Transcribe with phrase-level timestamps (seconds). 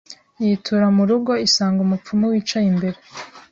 [0.43, 2.97] yitura mu rugo Isanga umupfumu wicaye imbere